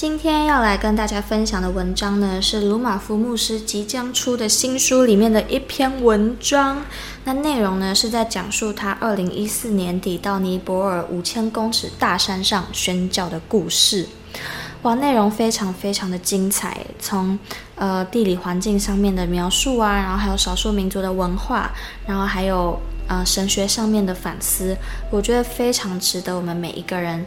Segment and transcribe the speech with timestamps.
[0.00, 6.82] 今天要来跟大家分享的文章呢，是鲁马夫牧师即将出的新书里面的一篇文章。
[7.24, 14.08] 那内容呢，是在讲述他二零一四年底到尼泊尔五千公尺大山上宣教的故事。
[14.80, 17.38] 哇，内容非常非常的精彩，从
[17.74, 21.70] 呃地理环境上面的描述啊，然后还有少数民族的文化，
[22.06, 22.80] 然后还有。
[23.06, 24.76] 呃，神学上面的反思，
[25.10, 27.26] 我觉得非常值得我们每一个人，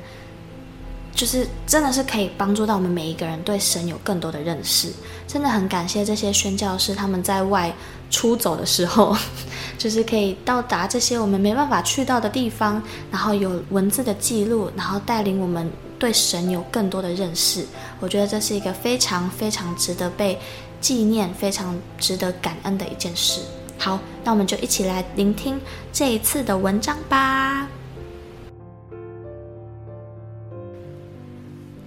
[1.15, 4.91] 就是真的是可以帮助到我们每一个人对神有更多的认识。
[5.27, 7.73] 真的很感谢这些宣教士，他们在外
[8.09, 9.15] 出走的时候，
[9.77, 17.65] 就是可以到达这些我们没办法去到的地方，然后有文字的记录，然后带领我们对神有更多的认识。
[17.99, 20.37] 我觉得这是一个非常非常值得被
[20.81, 23.41] 纪念、非常值得感恩的一件事。
[23.79, 25.59] 好，那我们就一起来聆听
[25.91, 27.67] 这一次的文章吧。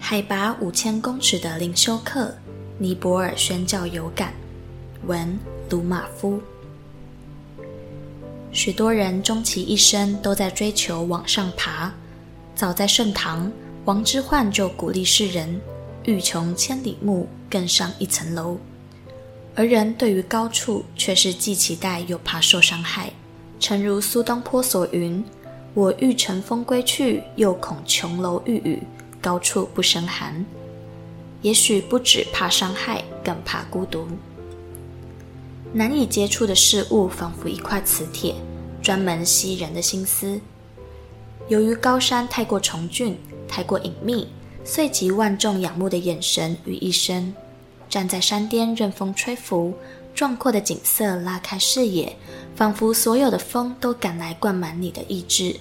[0.08, 2.32] 海拔五千公尺的灵修课，
[2.78, 4.32] 尼泊尔宣教有感，
[5.04, 5.36] 文
[5.68, 6.40] 鲁马夫。
[8.52, 11.92] 许多人终其一生都在追求往上爬。
[12.54, 13.50] 早在盛唐，
[13.84, 15.60] 王之涣就鼓励世人：
[16.04, 18.56] 欲穷千里目，更上一层楼。
[19.56, 23.10] 而人对于高处却是既期待又怕受伤害，
[23.58, 25.24] 诚如苏东坡所云
[25.74, 28.80] ：“我欲乘风归去，又恐琼楼玉宇，
[29.26, 30.46] 高处不胜寒。”
[31.42, 34.06] 也许不止怕伤害，更怕孤独。
[35.72, 38.34] 难以接触的事物仿佛一块磁铁，
[38.80, 40.40] 专门吸人的心思。
[41.48, 44.28] 由于高山太过重峻，太过隐秘，
[44.64, 47.34] 遂集万众仰慕的眼神于一身。
[47.88, 49.74] 站在山巅，任风吹拂，
[50.14, 52.16] 壮阔的景色拉开视野，
[52.56, 55.54] 仿佛所有的风都赶来灌满你的意志，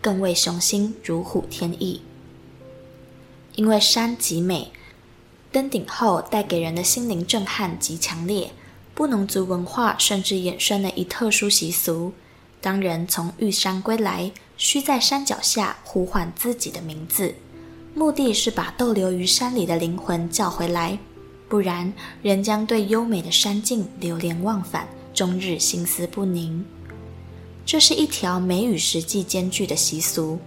[0.00, 2.00] 更为雄心如虎添翼。
[3.54, 4.72] 因为山极美，
[5.50, 8.50] 登顶后带给人的心灵震撼极强烈。
[8.94, 12.12] 布农族文化甚至衍生了一特殊习俗：
[12.60, 17.34] 当人从玉山归来，需在山脚下呼唤自己的名字，
[17.94, 20.98] 目的是把逗留于山里的灵魂叫回来。
[21.48, 21.92] 不然，
[22.22, 26.64] 人将对优美的山境流连忘返，终日心思不宁。
[27.64, 30.38] 这是一条美与实际兼具的习俗，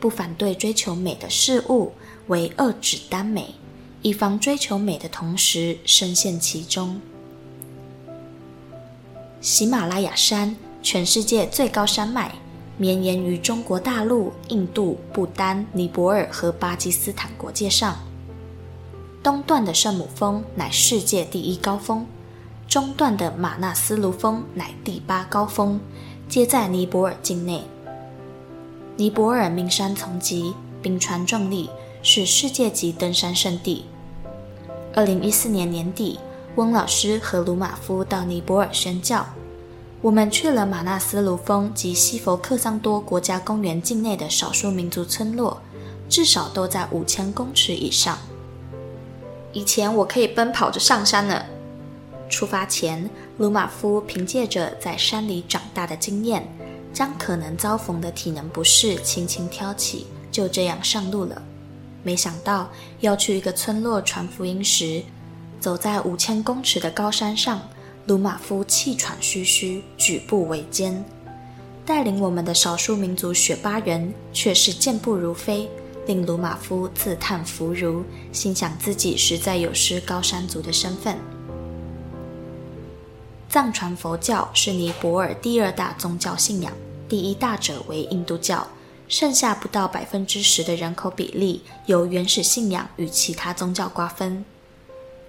[0.00, 1.92] 不反对追求美的事物，
[2.28, 3.54] 为遏止耽美，
[4.00, 7.00] 以防追求美的同时深陷其中。
[9.40, 12.34] 喜马拉雅山，全世界最高山脉，
[12.76, 17.96] 绵延于中国大陆、印度、不丹、尼泊尔和巴基斯坦国界上。
[19.22, 22.06] 东段的圣母峰乃世界第一高峰，
[22.68, 25.80] 中段的马纳斯卢峰乃第八高峰，
[26.28, 27.62] 皆在尼泊尔境内。
[28.96, 30.52] 尼泊尔名山丛集，
[30.82, 31.70] 冰川壮丽，
[32.10, 33.84] 是世界级登山圣地。
[34.94, 36.18] 二零一四年年底，
[36.56, 39.26] 翁老师和鲁马夫到尼泊尔宣教，
[40.00, 45.60] 我们去了马纳斯卢峰及西佛克桑多国家公园境内的少数民族村落，
[46.08, 48.16] 至少都在五千公尺以上。
[49.52, 51.44] 以前我可以奔跑着上山呢。
[52.30, 56.48] 出发前，鲁马夫凭借着在山里长大的经验，
[56.90, 61.42] 将可能遭逢的体能不适轻轻挑起，就这样上路了。
[62.02, 65.02] 没想到要去一个村落传福音时，
[65.60, 67.60] 走在五千公尺的高山上，
[68.06, 71.04] 鲁马夫气喘吁吁，举步维艰；
[71.84, 75.68] 带领我们的少数民族雪巴人却是健步如飞。
[76.06, 78.02] 令鲁马夫自叹弗如，
[78.32, 81.18] 心想自己实在有失高山族的身份。
[83.50, 86.72] 藏传佛教是尼泊尔第二大宗教信仰，
[87.10, 88.66] 第一大者为印度教，
[89.08, 94.44] 剩下不到百分之十的人口比例由原始信仰与其他宗教瓜分。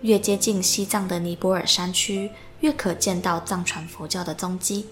[0.02, 4.86] 越接近西藏的尼泊尔山区，越可见到藏传佛教的踪迹。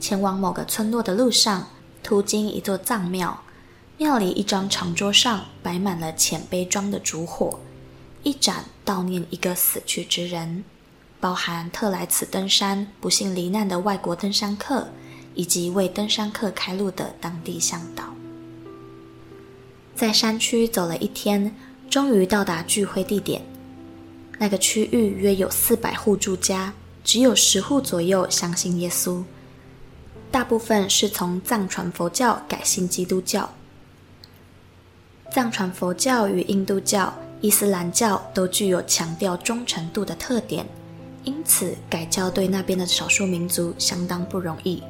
[0.00, 1.68] 前往某个村落的路上，
[2.02, 3.42] 途经一座藏庙，
[3.98, 7.60] 庙里一张长桌上摆满了浅杯装的烛火，
[8.22, 10.64] 一盏悼念一个死去之人，
[11.20, 14.88] 包含特来此登山不幸罹难的外国登山客，
[15.34, 18.04] 以及为登山客开路的当地向导。
[19.94, 21.54] 在山区走了一天，
[21.90, 23.42] 终于到达聚会地点。
[24.38, 26.72] 那个区域约有四百户住家，
[27.04, 29.22] 只有十户左右相信耶稣，
[30.30, 33.52] 大部分是从藏传佛教改信基督教。
[35.30, 40.66] 藏传佛教与印度教、伊斯兰教都具有强调忠诚度的特点，
[41.24, 44.82] 因此改教对那边的少数民族相当不容易。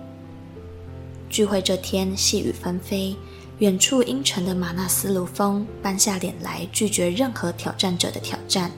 [1.32, 3.16] 聚会这天，细雨纷飞，
[3.60, 8.70] 远处阴沉的玛纳斯卢峰搬下脸来，拒绝任何挑战者的挑战。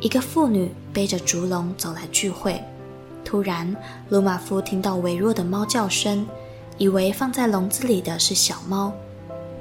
[0.00, 2.62] 一个妇女背着竹笼走来聚会，
[3.24, 3.76] 突然，
[4.08, 6.24] 鲁马夫听到微弱的猫叫声，
[6.78, 8.92] 以为放在笼子里的是小猫。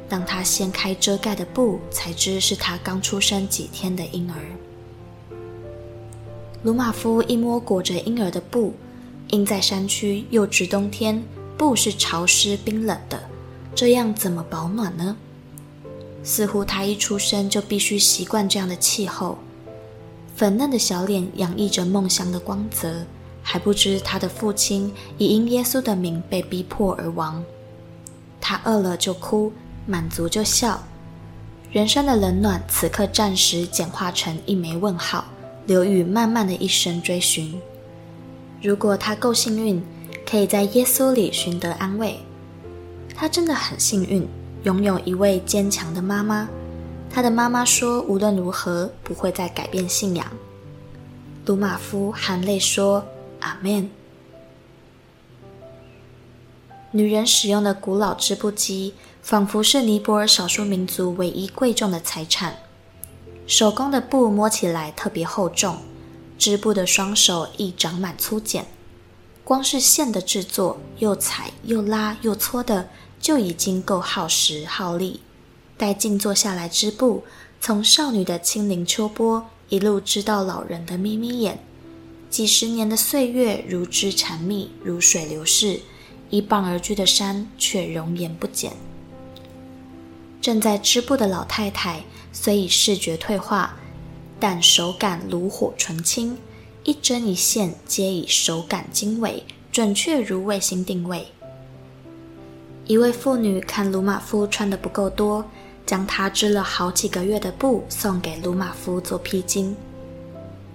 [0.07, 4.37] 当他掀开遮盖的布，才知是他刚出生几天的婴儿。
[6.61, 8.75] 鲁马夫一摸裹着婴儿的布，
[9.31, 11.23] 因在山区又值冬天，
[11.57, 13.21] 布是潮湿冰冷的，
[13.75, 15.15] 这样怎么保暖呢？
[16.23, 19.37] 似乎他一出生就必须习惯这样的气候。
[20.35, 23.05] 粉嫩的小脸洋溢着梦乡的光泽，
[23.43, 27.43] 还不知他的父亲已因耶稣的名被逼迫而亡。
[28.41, 29.51] 他饿了就哭，
[29.85, 30.81] 满足就笑。
[31.71, 35.25] 人生的冷暖此刻暂时简化成一枚问号，
[35.65, 37.59] 留予漫漫的一生追寻。
[38.61, 39.83] 如果他够幸运，
[40.33, 42.17] 可以在耶稣里寻得安慰。
[43.13, 44.27] 他真的很幸运，
[44.63, 46.49] 拥有一位坚强的妈妈。
[47.07, 50.25] 他的妈妈说：“无论如何，不会再改变信仰。”
[51.45, 53.05] 鲁玛夫含泪说
[53.41, 53.91] ：“阿门。”
[56.89, 62.55] 女人使用的古老织布机，仿佛是尼泊尔少数民族唯一贵重的财产。
[63.45, 65.77] 手工的布摸起来特别厚重，
[66.39, 68.65] 织布的双手亦长满粗茧。
[69.43, 75.19] 光是线的制作，又踩又拉又搓的，就已经够耗时耗力。
[75.77, 77.23] 待静坐下来织布，
[77.59, 81.59] 从少女的轻灵秋波一路织到老人的眯眯眼，
[82.29, 85.81] 几十年的岁月如织缠密，如水流逝，
[86.29, 88.71] 一傍而居的山却容颜不减。
[90.41, 93.75] 正在织布的老太太虽已视觉退化，
[94.39, 96.37] 但手感炉火纯青，
[96.83, 101.27] 一针一线皆以手感精微，准确如卫星定位。
[102.85, 105.45] 一位妇女看鲁马夫穿得不够多。
[105.85, 109.73] 将他织了好几个月的布送给鲁马夫做披巾。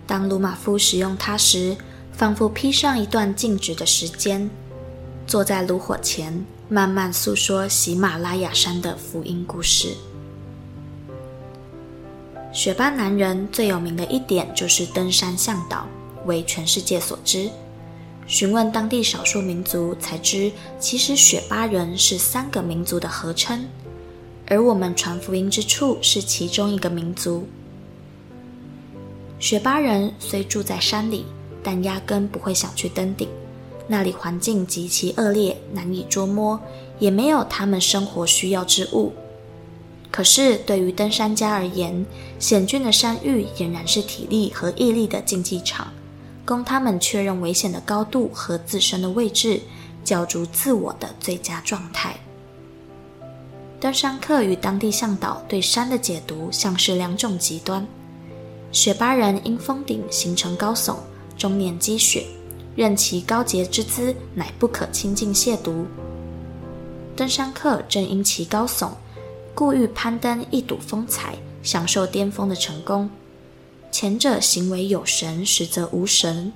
[0.07, 1.75] 当鲁马夫使用它时，
[2.13, 4.51] 仿佛披上一段静止的时间，
[5.27, 9.95] 坐在炉火前，慢慢诉说喜马拉雅山的福音故事。
[12.53, 15.87] 雪巴男人最有名的一点就是登山向导，
[16.29, 17.51] 为全世界所知。
[18.29, 23.67] 询问当地少数民族，才知其实雪巴人是三个民族的合称。
[24.47, 27.49] 而我们传福音之处是其中一个民族。
[29.39, 31.25] 雪巴人虽住在山里，
[31.63, 33.29] 但压根不会想去登顶，
[33.87, 36.59] 那里环境极其恶劣，难以捉摸，
[36.99, 39.13] 也没有他们生活需要之物。
[40.11, 42.05] 可是对于登山家而言，
[42.39, 45.93] 险峻的山域俨然是体力和毅力的竞技场，
[46.49, 49.61] 供他们确认危险的高度和自身的位置，
[50.03, 52.17] 角逐自我的最佳状态。
[53.79, 57.87] 登山客与当地向导对山的解读像是两种极端。
[58.73, 60.97] 雪巴人因峰顶形成高耸，
[61.37, 62.25] 终年积雪，
[62.75, 65.85] 任其高洁之姿乃不可亲近亵渎。
[67.15, 68.93] 登山客正因其高耸，
[69.55, 73.11] 故欲攀登一睹风采，享受巅峰的成功。
[73.91, 76.53] 前者行为有神，实则无神。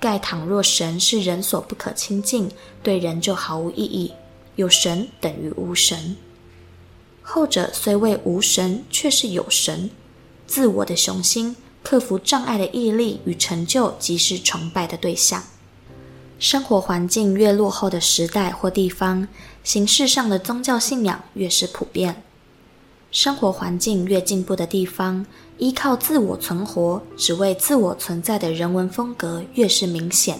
[0.00, 2.50] 盖倘若神是人所不可亲近，
[2.82, 4.12] 对人就毫无意义。
[4.56, 6.16] 有神等于无神。
[7.22, 9.90] 后者虽为无神，却是有神。
[10.46, 15.42] 自我的雄心、克服障碍的毅力与成就，即是崇拜的对象。
[16.38, 19.26] 生活环境越落后的时代或地方，
[19.64, 22.22] 形式上的宗教信仰越是普遍。
[23.10, 25.24] 生活环境越进步的地方，
[25.56, 30.38] 依靠自我存活、只为自我存在的人文风格越是明显。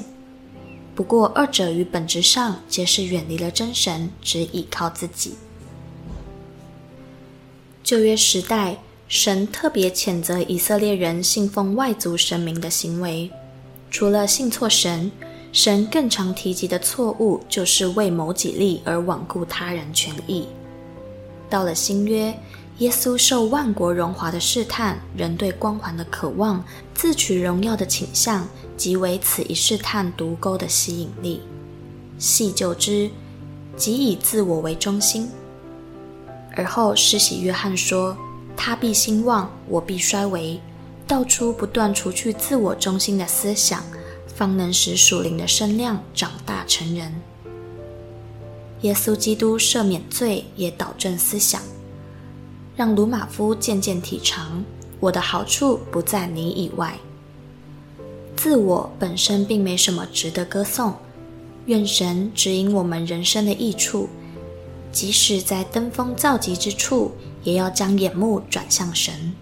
[0.95, 5.35] 不过，二者于本质上皆是远离了真神，只倚靠自己。
[7.83, 8.77] 旧约时代，
[9.09, 13.31] 神特别谴责以色列人信奉外族神明的行为。
[13.91, 15.11] 除了信错神，
[15.53, 20.47] 神更常提及的错误就是为谋己利而罔顾他人权益。
[21.49, 22.37] 到了新约，
[22.79, 26.63] 耶稣受万国荣华的试探，人对光环的渴望、
[26.95, 31.43] 自取荣耀的倾向，即为此一试探独钩的吸引力。
[32.19, 33.11] 细究之，
[33.77, 35.29] 即以自我为中心。
[36.55, 38.17] 而后施洗约翰说
[38.57, 40.61] ：“他必兴旺，我必衰微。”
[41.07, 43.83] 道出不断除去自我中心的思想，
[44.27, 47.15] 方能使属灵的身量长大成人。
[48.83, 51.61] 耶稣基督赦免罪，也导正思想，
[52.77, 54.65] 让鲁马夫渐渐体尝：
[55.01, 56.97] 我的好处不在你以外。
[58.37, 60.95] 自我本身并没什么值得歌颂，
[61.67, 64.09] 愿神指引我们人生的益处，
[64.93, 67.11] 即使在登峰造极之处，
[67.43, 69.35] 也要将眼目转向神。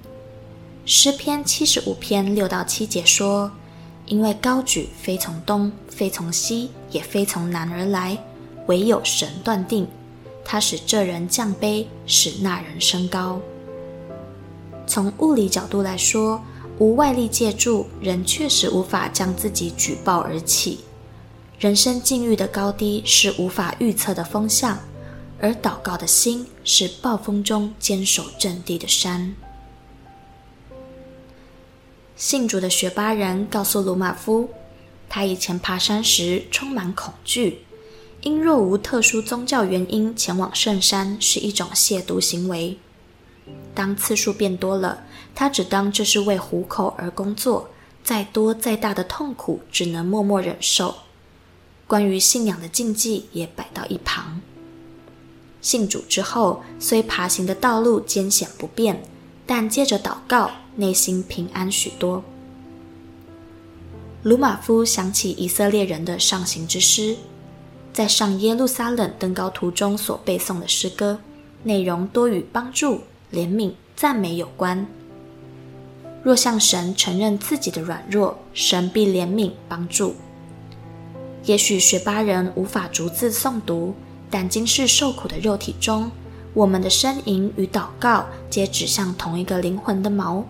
[0.87, 3.50] 诗篇七十五篇六到七节说
[4.07, 8.16] ：“因为高举非从东，非从西，也非从南而来，
[8.66, 9.87] 唯有神断定。
[10.44, 13.40] 他使这人降卑，使那人升高。”
[14.87, 16.40] 从物理角度来说，
[16.78, 20.80] 无外力借助，人确实无法将自己举报而起。
[21.58, 24.78] 人生境遇的高低是无法预测的风向，
[25.40, 29.35] 而祷告的心是暴风中坚守阵地的山。
[32.14, 34.49] 信主的学巴人告诉鲁玛夫，
[35.08, 37.65] 他以前爬山时充满恐惧，
[38.26, 42.76] 因若无特殊宗教原因前往圣山是一种亵渎行为。
[43.73, 47.71] 当次数变多了，他只当这是为糊口而工作，
[48.02, 50.92] 再多再大的痛苦只能默默忍受。
[51.87, 54.40] 关于信仰的禁忌也摆到一旁。
[55.61, 59.04] 信主之后，虽爬行的道路艰险不便，
[59.47, 60.50] 但借着祷告。
[60.78, 62.23] 内心平安许多。
[64.25, 67.16] 鲁玛夫想起以色列人的上行之诗，
[67.96, 71.18] 在上耶路撒冷登高途中所背诵的诗歌，
[71.62, 73.00] 内容多与帮助、
[73.32, 74.86] 怜悯、赞美有关。
[76.22, 80.14] 若向神承认自己的软弱，神必怜悯帮助。
[81.44, 83.94] 也许学巴人无法逐字诵读，
[84.28, 86.10] 但今世受苦的肉体中，
[86.52, 90.42] 我们的呻吟与祷告皆指向同一个灵魂的锚。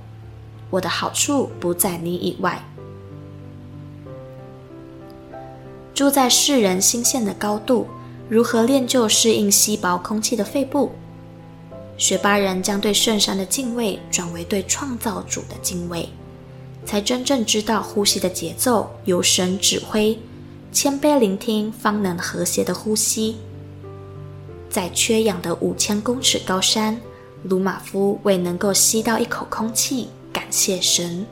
[0.69, 2.61] 我的好处不在你以外。
[5.97, 7.87] 住在世人心线的高度，
[8.29, 10.93] 如何练就适应稀薄空气的肺部？
[11.97, 16.07] 学巴人将对圣山的敬畏转为对创造主的敬畏，
[16.85, 20.19] 才真正知道呼吸的节奏由神指挥，
[20.71, 23.39] 谦卑聆听方能和谐的呼吸。
[24.69, 27.01] 在缺氧的五千公尺高山，
[27.45, 30.11] 鲁马夫为能够吸到一口空气。
[30.31, 31.27] 感谢神，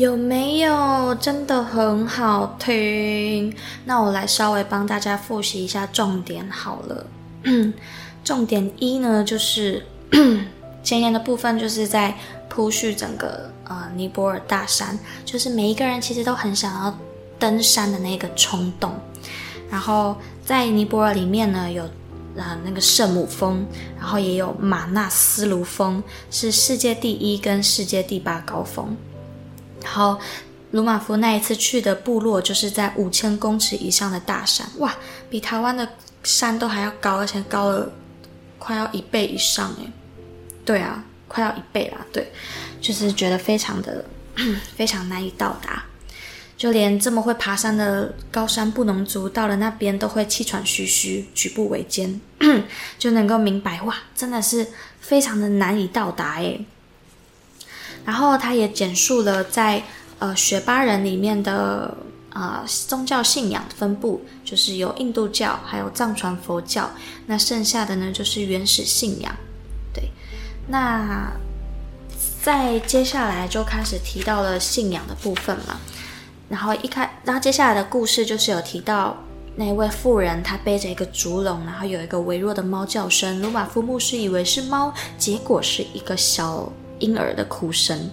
[0.00, 3.54] 有没有真的很好听？
[3.84, 7.06] 那我来稍微帮大家复习一下重点好了。
[8.24, 9.84] 重点一呢，就是
[10.82, 12.16] 前言的部分，就是在
[12.48, 16.98] 铺叙整个呃尼泊尔大山，就是每一个人其实都很想要
[17.38, 18.94] 登山的那个冲动。
[19.70, 20.16] 然后
[20.46, 21.84] 在尼泊尔里面呢，有。
[22.38, 23.66] 啊，那个圣母峰，
[23.98, 28.96] 然后也有玛纳斯卢峰，是世界第一跟世界第八高峰。
[29.82, 30.18] 然后
[30.72, 34.94] 鲁马夫那一次去的部落，就是在五千公尺以上的大山，哇，
[35.28, 35.88] 比台湾的
[36.22, 37.90] 山都还要高，而且高了
[38.58, 39.90] 快要一倍以上诶。
[40.64, 42.30] 对啊，快要一倍啦，对，
[42.80, 44.04] 就是觉得非常的
[44.76, 45.84] 非常难以到达。
[46.56, 52.20] 就连这么会爬山的高山布农族，到了那边都会气喘吁吁、举步维艰，
[52.98, 54.66] 就能够明白哇，真的是
[55.00, 56.66] 非常的难以到达诶。
[58.04, 59.82] 然后他也简述了在
[60.18, 61.96] 呃雪巴人里面的
[62.30, 66.90] 啊、呃、宗教信仰分布，就是有印度教，还有藏传佛教，
[67.26, 69.34] 那剩下的呢就是原始信仰。
[69.92, 70.10] 对，
[70.68, 71.30] 那
[72.42, 75.78] 在接下来就开始提到了信仰的部分嘛。
[76.48, 79.16] 然后一开，然后接下来的故事就是有提到
[79.54, 83.40] 那位妇人，她背着一个竹笼，然后有一个微弱的猫叫声。
[83.40, 88.08] 鲁玛夫牧师以为是猫，结果是一个小婴儿的哭声，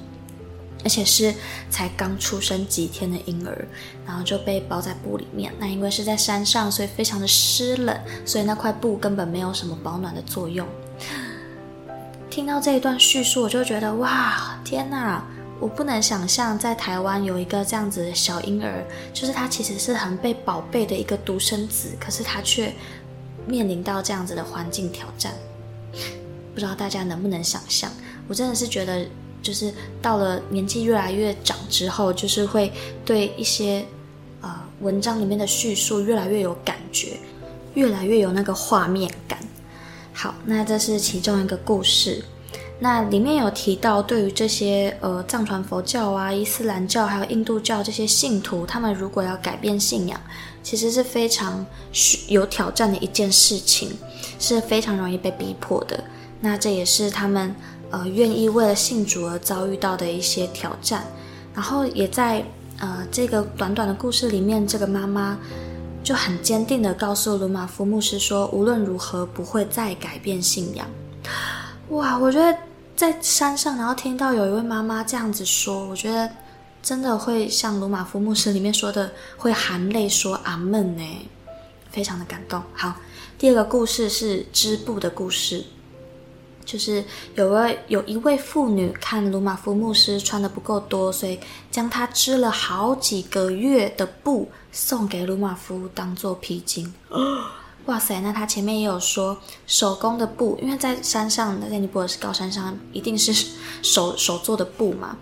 [0.84, 1.34] 而且是
[1.70, 3.68] 才刚出生几天的婴儿，
[4.06, 5.54] 然后就被包在布里面。
[5.60, 10.68] 那因为是在山上，所以非常的湿冷，所以那块布根本没有什么保暖的作用。
[12.30, 15.24] 听到这一段叙述，我就觉得哇，天哪！
[15.60, 22.72] 我不能想象在台湾有一个这样子的小婴儿，就是他其实是很被宝贝的一个独生子，可是他却
[23.48, 25.34] 面临到这样子的环境挑战。
[26.54, 27.92] 不知道大家能不能想象？
[28.28, 29.06] 我真的是觉得，
[29.42, 32.72] 就是到了年纪越来越长之后，就是会
[33.06, 33.86] 对一些
[34.42, 37.18] 呃文章里面的叙述越来越有感觉，
[37.74, 39.40] 越来越有那个画面感。
[40.14, 42.24] 好，那这是其中一个故事。
[42.80, 50.20] 那里面有提到，对于这些呃藏传佛教啊、伊斯兰教还有印度教这些信徒，他们如果要改变信仰，
[50.62, 51.66] 其实是非常
[52.28, 53.98] 有挑战的一件事情，
[54.38, 56.04] 是非常容易被逼迫的。
[56.40, 57.56] 那这也是他们
[57.92, 61.06] 呃愿意为了信主而遭遇到的一些挑战。
[61.54, 62.44] 然后也在
[62.80, 65.38] 呃这个短短的故事里面，这个妈妈
[66.04, 70.88] 就很坚定的告诉鲁玛夫牧师说，无论如何不会再改变信仰。
[71.90, 72.58] 哇，我觉得
[72.96, 76.30] 在山上，然后听到有一位妈妈这样子说，我觉得
[76.84, 81.04] 真的会像鲁玛夫牧师里面说的，会含泪说阿门呢，
[81.90, 82.62] 非常的感动。
[82.74, 82.96] 好，
[83.38, 85.64] 第二个故事是织布的故事，
[86.68, 87.04] 就是
[87.36, 91.40] 有位有一位妇女看鲁马夫牧师穿的不够多，所以
[91.72, 96.92] 将他织了好几个月的布送给鲁马夫当做披巾。
[97.88, 103.34] 哇塞，那他前面也有说手工的布，因为在山上，在尼泊尔是高山上，一定是
[103.82, 105.18] 手手做的布嘛。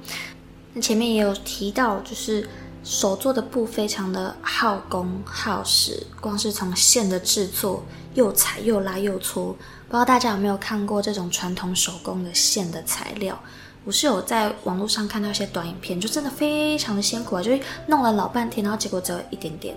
[0.74, 2.50] 那前面也有提到，就是
[2.86, 9.48] 手做的布非常的耗工耗时，光是从线的制作，又裁又拉又搓，
[9.88, 13.38] 不知道大家有没有看过这种传统手工的线的材料？
[13.86, 19.75] 我是有在网络上看到一些短影片，就真的非常的辛苦啊，就是弄了老半天，然后结果只有一点点。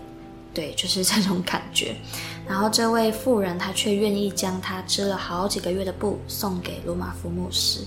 [0.52, 1.96] 对，就是这种感觉。
[2.46, 7.80] 然后这位妇人，她却愿意将她织了好几个月的布送给鲁马夫牧师。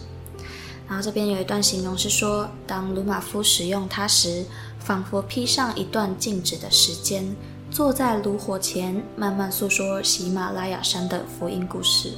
[0.88, 4.46] 然后这边有一段形容是说，当鲁马夫使用它时，
[4.84, 7.36] 仿佛披上一段静止的时间，
[7.70, 12.12] 坐在炉火前，慢慢诉说喜马拉雅山的福音故事。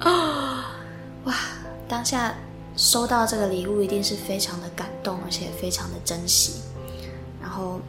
[0.00, 0.64] 啊、哦，
[1.24, 1.34] 哇！
[1.88, 2.34] 当下
[2.76, 6.60] 收到这个礼物，一定是非常的感动，而且非常的珍惜。
[7.40, 7.80] 然后。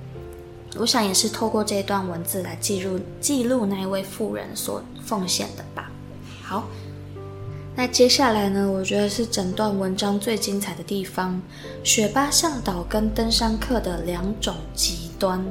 [0.78, 5.90] 我想也是透过这一段文字来记录记录那一位妇人所奉献的吧。
[6.44, 6.64] 好，
[7.80, 11.42] 那接下来呢，我觉得是整段文章最精彩的地方，
[11.82, 15.42] 雪巴向导跟登山客的两种极端，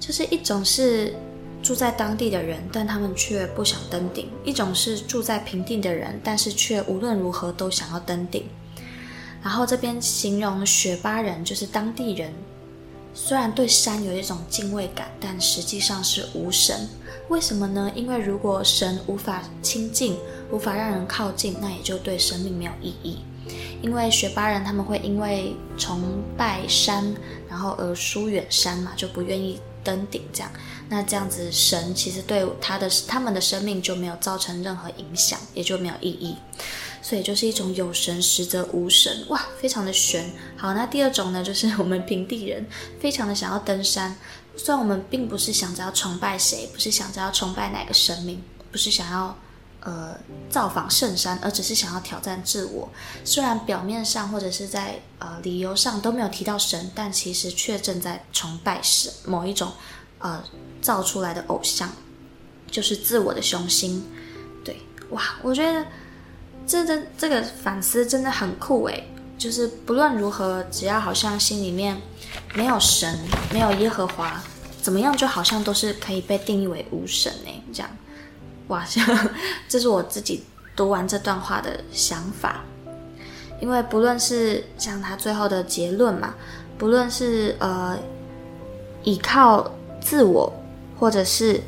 [0.00, 1.14] 就是一种是
[1.62, 8.46] 住在当地的人，但他们却不想登顶；一种是住在平地的人，但是却无论如何都想要登顶。
[9.40, 12.32] 然后这边形容雪巴人就是当地人。
[13.14, 16.88] 虽然对山有一种敬畏感，但实际上是无神。
[17.28, 17.90] 为什么呢？
[17.94, 20.16] 因为如果神无法亲近，
[20.50, 23.20] 无法让人靠近，那也就对生命没有意义。
[23.80, 26.02] 因为雪巴人他们会因为崇
[26.36, 27.14] 拜山，
[27.48, 30.22] 然后而疏远山嘛，就不愿意登顶。
[30.32, 30.50] 这样，
[30.88, 36.36] 那这样子神其实对他的他们的生命就没有造成任何影响，也就没有意义。
[37.06, 40.24] 所以就是一种有神实则无神，哇，非常的玄。
[40.56, 42.66] 好，那第二种呢，就是我们平地人
[42.98, 44.16] 非常的想要登山，
[44.56, 49.36] 虽然我们并不是想着要崇拜谁，不是想着要崇拜哪个神明，不是想要
[49.80, 50.16] 呃
[50.48, 52.88] 造访圣山，而只是想要挑战自我。
[53.22, 59.70] 虽然表面上或者是在呃理由上都没有提到神，但其实却正在崇拜神某一种
[60.20, 60.42] 呃
[60.80, 61.92] 造出来的偶像，
[62.70, 64.02] 就是自我的雄心。
[64.64, 64.78] 对，
[65.10, 65.84] 哇，我觉得。
[66.66, 72.00] 这这这个反思真的很酷诶，就是不论如何，只要好像心里面
[72.54, 73.18] 没有神，
[73.52, 74.42] 没有耶和华，
[74.80, 77.62] 怎么样就好像都是可以被定义为无神诶。
[77.72, 77.90] 这样，
[78.68, 78.84] 哇，
[79.68, 82.64] 这是我自己读完这段话的想法。
[83.60, 86.34] 因为不论是像他最后的结论嘛，
[86.76, 87.96] 不论是呃
[89.04, 90.52] 依靠自我，
[90.98, 91.62] 或者是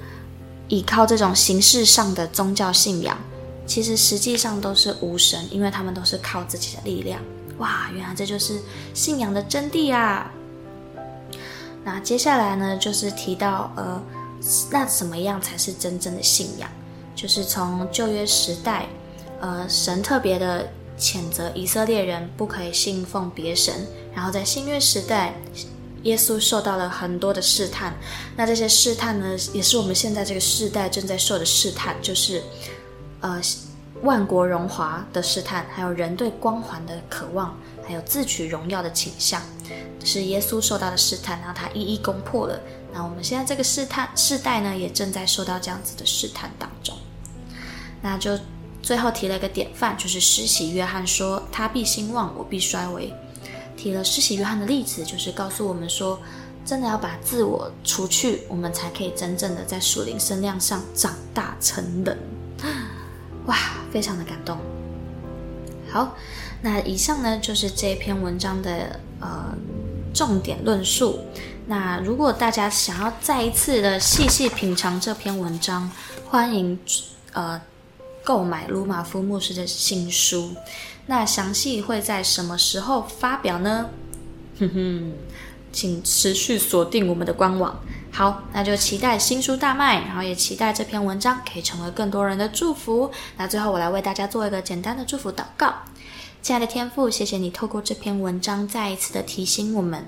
[0.69, 3.17] 依靠这种形式上的宗教信仰。
[3.67, 7.21] 其实实际上都是无神，因为他们都是靠自己的力量。
[7.59, 8.61] 哇，原来这就是
[8.95, 10.31] 信仰的真谛啊！
[11.83, 14.03] 那接下来呢，就是提到呃，
[14.71, 16.71] 那怎么样才是真正的信仰？
[17.15, 18.87] 就是从旧约时代，
[19.41, 23.75] 呃，神特别的谴责以色列人不可以信奉别神，
[24.15, 25.35] 然后在新约时代，
[26.03, 27.95] 耶稣受到了很多的试探。
[28.37, 32.43] 那这些试探呢，也是我们现在这个世代正在受的试探，就是。
[33.27, 33.43] 呃，
[34.03, 39.43] 万国荣华的试探，还有人对光环的渴望，还有自取荣耀的倾向，
[40.05, 42.61] 是耶稣受到的试探，然后他一一攻破了。
[42.93, 46.97] 那我们现在这个试探世代呢，也正在受到这样子的试探当中。
[48.01, 48.39] 那就
[48.81, 53.13] 最后提了一个典范，就是施洗约翰说：“他必兴旺，我必衰微。”
[53.77, 56.21] 提了施洗约翰的例子，就是告诉我们说，
[56.65, 62.17] 真的要把自我除去，我们才可以真正的在属灵身量上长大成人。
[63.47, 63.57] 哇，
[63.93, 64.59] 非常的感动。
[65.91, 66.15] 好，
[66.63, 69.57] 那以上呢就是这篇文章的呃
[70.13, 71.21] 重点论述。
[71.67, 75.91] 那如果大家想要再一次的细细品尝这篇文章，
[76.29, 76.79] 欢迎
[77.33, 77.61] 呃
[78.25, 80.51] 购买鲁马夫牧师的新书。
[81.07, 83.91] 那详细会在什么时候发表呢？
[84.59, 85.13] 哼哼，
[85.71, 87.79] 请持续锁定我们的官网。
[88.17, 93.11] 好，那就期待新书大卖，然后也期待这篇文章可以成为更多人的祝福。
[93.37, 95.75] 那最后，我来为大家做一个简单的祝福祷告。
[96.41, 100.07] 亲爱的天父，谢谢你透过这篇文章再一次的提醒我们，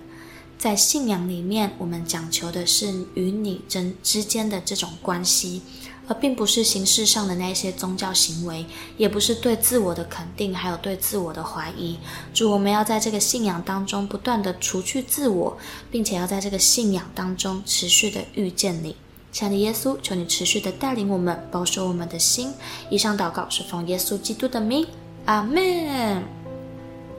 [0.57, 5.61] 在信仰里面，我们讲求的是与你真之间的这种关系。
[6.09, 8.65] 而并不是形式上的那些宗教行为，
[8.97, 11.99] 也不是对自我的肯定，还有对自我的怀疑。
[12.35, 15.57] 主，我们要在这个信仰当中不断地除去自我，
[15.91, 18.97] 并且要在这个信仰当中持续地遇见你。
[19.31, 22.53] 亲爱的耶稣，求你持续地带领我们，保守我们的心。
[22.89, 24.87] 以上祷告是奉耶稣基督的名，
[25.27, 26.25] 阿门。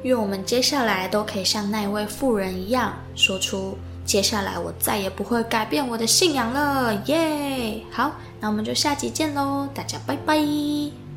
[0.02, 3.78] 愿我们接下来都可以像那位妇人一样，说出。
[4.10, 7.80] 接下来我再也不会改变我的信仰了，耶！
[7.92, 11.09] 好，那我们就下集见喽，大家拜拜。